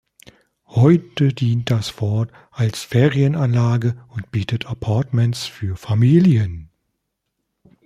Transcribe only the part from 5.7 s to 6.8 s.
Familien.